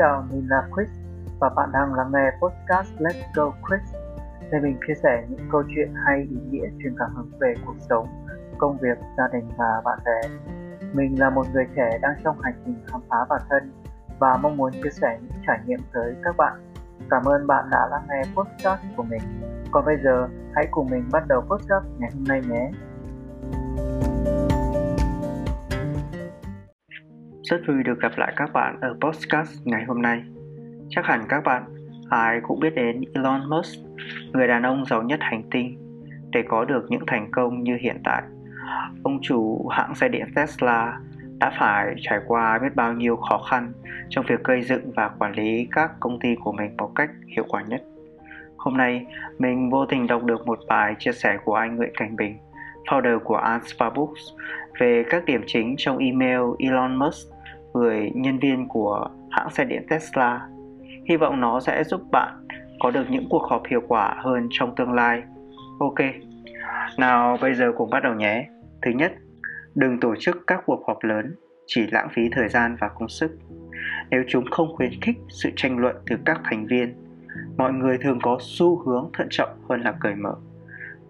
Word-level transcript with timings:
chào, 0.00 0.24
mình 0.30 0.46
là 0.48 0.68
Chris 0.74 0.88
và 1.40 1.48
bạn 1.48 1.70
đang 1.72 1.94
lắng 1.94 2.10
nghe 2.12 2.30
podcast 2.40 2.92
Let's 2.98 3.22
Go 3.34 3.52
Chris 3.68 3.94
nơi 4.50 4.60
mình 4.60 4.78
chia 4.86 4.94
sẻ 5.02 5.24
những 5.28 5.48
câu 5.52 5.62
chuyện 5.74 5.94
hay 6.06 6.18
ý 6.30 6.36
nghĩa 6.50 6.68
truyền 6.82 6.94
cảm 6.98 7.14
hứng 7.14 7.30
về 7.40 7.54
cuộc 7.66 7.74
sống, 7.88 8.06
công 8.58 8.78
việc, 8.78 8.98
gia 9.18 9.28
đình 9.32 9.48
và 9.58 9.82
bạn 9.84 9.98
bè. 10.04 10.28
Mình 10.92 11.20
là 11.20 11.30
một 11.30 11.46
người 11.52 11.64
trẻ 11.76 11.98
đang 12.02 12.14
trong 12.24 12.40
hành 12.40 12.54
trình 12.66 12.74
khám 12.86 13.00
phá 13.08 13.16
bản 13.28 13.40
thân 13.50 13.72
và 14.18 14.36
mong 14.36 14.56
muốn 14.56 14.72
chia 14.72 14.90
sẻ 14.90 15.18
những 15.22 15.42
trải 15.46 15.58
nghiệm 15.66 15.80
tới 15.92 16.14
các 16.24 16.36
bạn. 16.36 16.72
Cảm 17.10 17.24
ơn 17.24 17.46
bạn 17.46 17.64
đã 17.70 17.88
lắng 17.90 18.06
nghe 18.08 18.22
podcast 18.34 18.80
của 18.96 19.02
mình. 19.02 19.22
Còn 19.70 19.84
bây 19.84 19.96
giờ, 20.04 20.28
hãy 20.54 20.68
cùng 20.70 20.86
mình 20.90 21.08
bắt 21.12 21.28
đầu 21.28 21.40
podcast 21.40 21.84
ngày 21.98 22.10
hôm 22.14 22.24
nay 22.24 22.40
nhé. 22.48 22.70
Rất 27.50 27.60
vui 27.68 27.82
được 27.82 28.00
gặp 28.00 28.12
lại 28.16 28.32
các 28.36 28.52
bạn 28.52 28.78
ở 28.80 28.96
podcast 29.00 29.66
ngày 29.66 29.84
hôm 29.84 30.02
nay. 30.02 30.22
Chắc 30.88 31.06
hẳn 31.06 31.24
các 31.28 31.44
bạn 31.44 31.64
ai 32.10 32.40
cũng 32.42 32.60
biết 32.60 32.74
đến 32.74 33.00
Elon 33.14 33.50
Musk, 33.50 33.78
người 34.32 34.46
đàn 34.46 34.62
ông 34.62 34.84
giàu 34.84 35.02
nhất 35.02 35.18
hành 35.22 35.42
tinh. 35.50 35.78
Để 36.30 36.42
có 36.48 36.64
được 36.64 36.86
những 36.88 37.02
thành 37.06 37.30
công 37.30 37.62
như 37.62 37.76
hiện 37.80 37.96
tại, 38.04 38.22
ông 39.02 39.18
chủ 39.22 39.68
hãng 39.68 39.94
xe 39.94 40.08
điện 40.08 40.26
Tesla 40.34 41.00
đã 41.40 41.52
phải 41.60 41.94
trải 42.00 42.18
qua 42.26 42.58
biết 42.58 42.74
bao 42.74 42.92
nhiêu 42.92 43.16
khó 43.16 43.38
khăn 43.50 43.72
trong 44.08 44.24
việc 44.28 44.44
gây 44.44 44.62
dựng 44.62 44.92
và 44.96 45.08
quản 45.18 45.32
lý 45.32 45.68
các 45.70 45.90
công 46.00 46.18
ty 46.20 46.34
của 46.44 46.52
mình 46.52 46.76
một 46.76 46.92
cách 46.94 47.10
hiệu 47.36 47.44
quả 47.48 47.62
nhất. 47.62 47.82
Hôm 48.56 48.76
nay, 48.76 49.06
mình 49.38 49.70
vô 49.70 49.86
tình 49.86 50.06
đọc 50.06 50.24
được 50.24 50.46
một 50.46 50.58
bài 50.68 50.94
chia 50.98 51.12
sẻ 51.12 51.38
của 51.44 51.54
anh 51.54 51.76
Nguyễn 51.76 51.92
Cảnh 51.94 52.16
Bình, 52.16 52.38
founder 52.86 53.18
của 53.18 53.36
Alpha 53.36 53.90
Books, 53.90 54.20
về 54.78 55.04
các 55.10 55.24
điểm 55.24 55.42
chính 55.46 55.74
trong 55.78 55.98
email 55.98 56.40
Elon 56.58 56.96
Musk 56.96 57.39
người 57.74 58.10
nhân 58.14 58.38
viên 58.38 58.68
của 58.68 59.08
hãng 59.30 59.50
xe 59.50 59.64
điện 59.64 59.86
Tesla. 59.90 60.48
Hy 61.08 61.16
vọng 61.16 61.40
nó 61.40 61.60
sẽ 61.60 61.84
giúp 61.84 62.00
bạn 62.10 62.46
có 62.80 62.90
được 62.90 63.04
những 63.10 63.26
cuộc 63.30 63.42
họp 63.42 63.62
hiệu 63.66 63.80
quả 63.88 64.14
hơn 64.18 64.48
trong 64.50 64.74
tương 64.74 64.92
lai. 64.92 65.22
Ok, 65.78 65.98
nào 66.98 67.38
bây 67.42 67.54
giờ 67.54 67.72
cùng 67.76 67.90
bắt 67.90 68.02
đầu 68.02 68.14
nhé. 68.14 68.48
Thứ 68.82 68.90
nhất, 68.90 69.12
đừng 69.74 70.00
tổ 70.00 70.14
chức 70.16 70.36
các 70.46 70.62
cuộc 70.66 70.84
họp 70.86 71.04
lớn, 71.04 71.34
chỉ 71.66 71.86
lãng 71.90 72.08
phí 72.14 72.22
thời 72.32 72.48
gian 72.48 72.76
và 72.80 72.88
công 72.88 73.08
sức. 73.08 73.38
Nếu 74.10 74.22
chúng 74.28 74.44
không 74.50 74.76
khuyến 74.76 74.90
khích 75.00 75.16
sự 75.28 75.50
tranh 75.56 75.78
luận 75.78 75.96
từ 76.06 76.16
các 76.24 76.40
thành 76.44 76.66
viên, 76.66 76.94
mọi 77.56 77.72
người 77.72 77.98
thường 77.98 78.18
có 78.22 78.38
xu 78.40 78.78
hướng 78.78 79.10
thận 79.12 79.26
trọng 79.30 79.48
hơn 79.68 79.80
là 79.80 79.94
cởi 80.00 80.14
mở. 80.14 80.34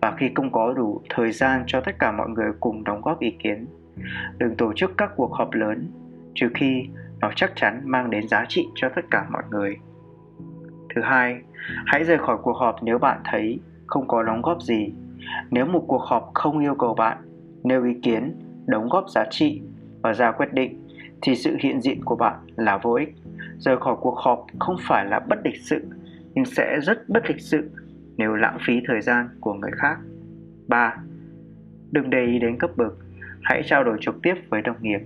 Và 0.00 0.14
khi 0.18 0.30
không 0.34 0.52
có 0.52 0.72
đủ 0.72 1.00
thời 1.08 1.32
gian 1.32 1.62
cho 1.66 1.80
tất 1.80 1.98
cả 1.98 2.12
mọi 2.12 2.28
người 2.28 2.50
cùng 2.60 2.84
đóng 2.84 3.02
góp 3.02 3.20
ý 3.20 3.30
kiến, 3.30 3.66
đừng 4.38 4.56
tổ 4.56 4.72
chức 4.76 4.92
các 4.98 5.10
cuộc 5.16 5.32
họp 5.32 5.52
lớn 5.52 5.90
trừ 6.34 6.48
khi 6.54 6.86
nó 7.20 7.30
chắc 7.36 7.52
chắn 7.56 7.80
mang 7.84 8.10
đến 8.10 8.28
giá 8.28 8.44
trị 8.48 8.68
cho 8.74 8.88
tất 8.96 9.02
cả 9.10 9.26
mọi 9.30 9.42
người. 9.50 9.76
Thứ 10.94 11.02
hai, 11.02 11.40
hãy 11.86 12.04
rời 12.04 12.18
khỏi 12.18 12.36
cuộc 12.42 12.56
họp 12.56 12.82
nếu 12.82 12.98
bạn 12.98 13.20
thấy 13.24 13.60
không 13.86 14.08
có 14.08 14.22
đóng 14.22 14.42
góp 14.42 14.62
gì. 14.62 14.92
Nếu 15.50 15.66
một 15.66 15.84
cuộc 15.86 16.02
họp 16.02 16.30
không 16.34 16.58
yêu 16.58 16.74
cầu 16.74 16.94
bạn 16.94 17.18
nêu 17.64 17.84
ý 17.84 17.94
kiến, 18.02 18.34
đóng 18.66 18.88
góp 18.88 19.04
giá 19.08 19.24
trị 19.30 19.62
và 20.02 20.12
ra 20.12 20.32
quyết 20.32 20.52
định 20.52 20.86
thì 21.22 21.36
sự 21.36 21.56
hiện 21.60 21.80
diện 21.80 22.04
của 22.04 22.16
bạn 22.16 22.34
là 22.56 22.78
vô 22.78 22.94
ích. 22.94 23.14
Rời 23.58 23.76
khỏi 23.76 23.96
cuộc 24.00 24.18
họp 24.18 24.46
không 24.58 24.76
phải 24.88 25.06
là 25.06 25.20
bất 25.20 25.38
lịch 25.44 25.60
sự 25.60 25.84
nhưng 26.34 26.44
sẽ 26.44 26.80
rất 26.82 27.08
bất 27.08 27.22
lịch 27.28 27.40
sự 27.40 27.70
nếu 28.16 28.34
lãng 28.34 28.58
phí 28.66 28.80
thời 28.86 29.00
gian 29.00 29.28
của 29.40 29.54
người 29.54 29.70
khác. 29.76 29.98
3. 30.68 30.96
Đừng 31.90 32.10
để 32.10 32.24
ý 32.24 32.38
đến 32.38 32.58
cấp 32.58 32.70
bậc, 32.76 32.92
hãy 33.42 33.62
trao 33.66 33.84
đổi 33.84 33.98
trực 34.00 34.14
tiếp 34.22 34.34
với 34.48 34.62
đồng 34.62 34.76
nghiệp 34.80 35.00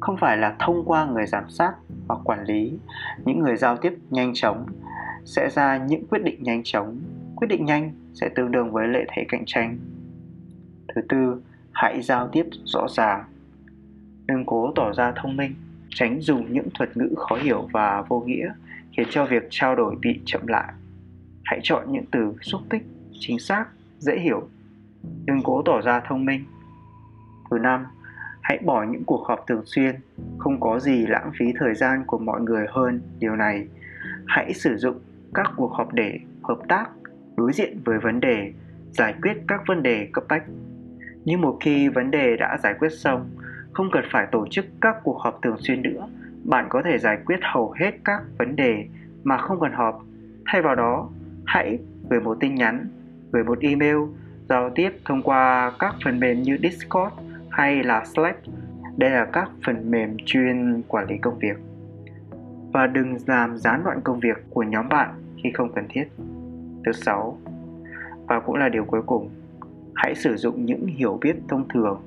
không 0.00 0.16
phải 0.16 0.36
là 0.36 0.56
thông 0.58 0.84
qua 0.84 1.04
người 1.04 1.26
giám 1.26 1.50
sát 1.50 1.72
hoặc 2.08 2.20
quản 2.24 2.44
lý, 2.44 2.78
những 3.24 3.38
người 3.38 3.56
giao 3.56 3.76
tiếp 3.76 3.94
nhanh 4.10 4.32
chóng 4.34 4.66
sẽ 5.24 5.48
ra 5.50 5.76
những 5.76 6.06
quyết 6.06 6.22
định 6.24 6.42
nhanh 6.42 6.62
chóng. 6.64 7.00
Quyết 7.36 7.48
định 7.48 7.64
nhanh 7.64 7.92
sẽ 8.14 8.28
tương 8.28 8.52
đương 8.52 8.72
với 8.72 8.88
lợi 8.88 9.06
thế 9.08 9.24
cạnh 9.28 9.42
tranh. 9.46 9.78
Thứ 10.94 11.00
tư, 11.08 11.42
hãy 11.72 12.02
giao 12.02 12.28
tiếp 12.28 12.46
rõ 12.64 12.86
ràng. 12.88 13.24
Đừng 14.26 14.44
cố 14.46 14.72
tỏ 14.76 14.92
ra 14.92 15.12
thông 15.16 15.36
minh, 15.36 15.54
tránh 15.88 16.20
dùng 16.20 16.52
những 16.52 16.68
thuật 16.74 16.96
ngữ 16.96 17.14
khó 17.16 17.36
hiểu 17.36 17.68
và 17.72 18.02
vô 18.08 18.20
nghĩa 18.20 18.52
khiến 18.92 19.06
cho 19.10 19.26
việc 19.26 19.46
trao 19.50 19.76
đổi 19.76 19.96
bị 20.00 20.20
chậm 20.24 20.46
lại. 20.46 20.72
Hãy 21.44 21.60
chọn 21.62 21.92
những 21.92 22.04
từ 22.10 22.34
xúc 22.40 22.60
tích, 22.70 22.82
chính 23.20 23.38
xác, 23.38 23.66
dễ 23.98 24.18
hiểu. 24.18 24.48
Đừng 25.24 25.42
cố 25.44 25.62
tỏ 25.62 25.80
ra 25.80 26.00
thông 26.00 26.24
minh. 26.24 26.44
Thứ 27.50 27.58
năm 27.58 27.86
hãy 28.50 28.58
bỏ 28.64 28.82
những 28.82 29.04
cuộc 29.04 29.26
họp 29.26 29.46
thường 29.46 29.62
xuyên, 29.64 29.94
không 30.38 30.60
có 30.60 30.80
gì 30.80 31.06
lãng 31.06 31.30
phí 31.38 31.46
thời 31.58 31.74
gian 31.74 32.04
của 32.06 32.18
mọi 32.18 32.40
người 32.40 32.66
hơn 32.68 33.00
điều 33.18 33.36
này. 33.36 33.68
Hãy 34.26 34.54
sử 34.54 34.76
dụng 34.76 35.00
các 35.34 35.52
cuộc 35.56 35.72
họp 35.72 35.92
để 35.92 36.18
hợp 36.42 36.58
tác, 36.68 36.86
đối 37.36 37.52
diện 37.52 37.78
với 37.84 37.98
vấn 37.98 38.20
đề, 38.20 38.52
giải 38.92 39.14
quyết 39.22 39.32
các 39.48 39.60
vấn 39.66 39.82
đề 39.82 40.08
cấp 40.12 40.24
bách. 40.28 40.42
Nhưng 41.24 41.40
một 41.40 41.58
khi 41.60 41.88
vấn 41.88 42.10
đề 42.10 42.36
đã 42.36 42.58
giải 42.62 42.74
quyết 42.78 42.88
xong, 42.92 43.30
không 43.72 43.90
cần 43.92 44.04
phải 44.12 44.26
tổ 44.32 44.46
chức 44.50 44.64
các 44.80 44.96
cuộc 45.02 45.18
họp 45.18 45.42
thường 45.42 45.56
xuyên 45.58 45.82
nữa. 45.82 46.08
Bạn 46.44 46.66
có 46.68 46.82
thể 46.84 46.98
giải 46.98 47.18
quyết 47.26 47.38
hầu 47.42 47.72
hết 47.72 47.90
các 48.04 48.22
vấn 48.38 48.56
đề 48.56 48.86
mà 49.24 49.38
không 49.38 49.60
cần 49.60 49.72
họp. 49.72 50.02
Thay 50.46 50.62
vào 50.62 50.74
đó, 50.74 51.08
hãy 51.46 51.78
gửi 52.10 52.20
một 52.20 52.36
tin 52.40 52.54
nhắn, 52.54 52.86
gửi 53.32 53.44
một 53.44 53.58
email 53.60 53.96
giao 54.48 54.70
tiếp 54.70 54.90
thông 55.04 55.22
qua 55.22 55.72
các 55.78 55.94
phần 56.04 56.20
mềm 56.20 56.42
như 56.42 56.58
discord 56.62 57.14
hay 57.50 57.82
là 57.82 58.04
Slack. 58.04 58.38
Đây 58.96 59.10
là 59.10 59.24
các 59.24 59.50
phần 59.66 59.90
mềm 59.90 60.16
chuyên 60.26 60.82
quản 60.88 61.06
lý 61.06 61.18
công 61.18 61.38
việc. 61.38 61.56
Và 62.72 62.86
đừng 62.86 63.16
làm 63.26 63.56
gián 63.56 63.84
đoạn 63.84 64.00
công 64.04 64.20
việc 64.20 64.44
của 64.50 64.62
nhóm 64.62 64.88
bạn 64.88 65.10
khi 65.42 65.50
không 65.54 65.72
cần 65.72 65.84
thiết. 65.88 66.04
Thứ 66.86 66.92
sáu, 66.92 67.38
và 68.26 68.40
cũng 68.40 68.56
là 68.56 68.68
điều 68.68 68.84
cuối 68.84 69.02
cùng, 69.06 69.28
hãy 69.94 70.14
sử 70.14 70.36
dụng 70.36 70.64
những 70.64 70.86
hiểu 70.86 71.18
biết 71.20 71.36
thông 71.48 71.68
thường. 71.68 72.00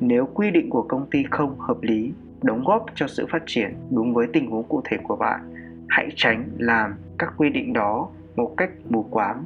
Nếu 0.00 0.28
quy 0.34 0.50
định 0.50 0.70
của 0.70 0.82
công 0.82 1.06
ty 1.10 1.24
không 1.30 1.58
hợp 1.58 1.82
lý, 1.82 2.12
đóng 2.42 2.64
góp 2.64 2.86
cho 2.94 3.06
sự 3.06 3.26
phát 3.30 3.42
triển 3.46 3.74
đúng 3.90 4.14
với 4.14 4.26
tình 4.32 4.50
huống 4.50 4.64
cụ 4.68 4.82
thể 4.84 4.96
của 5.02 5.16
bạn, 5.16 5.40
hãy 5.88 6.08
tránh 6.16 6.44
làm 6.58 6.94
các 7.18 7.34
quy 7.36 7.50
định 7.50 7.72
đó 7.72 8.08
một 8.36 8.54
cách 8.56 8.70
mù 8.90 9.02
quáng. 9.02 9.44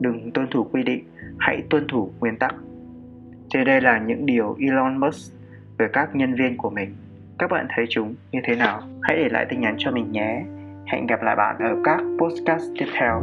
Đừng 0.00 0.30
tuân 0.30 0.46
thủ 0.50 0.64
quy 0.64 0.82
định, 0.82 1.04
hãy 1.38 1.62
tuân 1.70 1.86
thủ 1.88 2.10
nguyên 2.20 2.36
tắc. 2.36 2.54
Trên 3.54 3.64
đây 3.64 3.80
là 3.80 3.98
những 3.98 4.26
điều 4.26 4.56
Elon 4.60 5.00
Musk 5.00 5.32
về 5.78 5.88
các 5.92 6.16
nhân 6.16 6.34
viên 6.34 6.56
của 6.56 6.70
mình. 6.70 6.96
Các 7.38 7.50
bạn 7.50 7.66
thấy 7.76 7.84
chúng 7.88 8.14
như 8.32 8.40
thế 8.44 8.56
nào? 8.56 8.82
Hãy 9.02 9.16
để 9.16 9.28
lại 9.28 9.46
tin 9.48 9.60
nhắn 9.60 9.74
cho 9.78 9.90
mình 9.90 10.12
nhé. 10.12 10.42
Hẹn 10.86 11.06
gặp 11.06 11.22
lại 11.22 11.36
bạn 11.36 11.56
ở 11.58 11.76
các 11.84 12.00
podcast 12.18 12.64
tiếp 12.78 12.86
theo. 12.94 13.22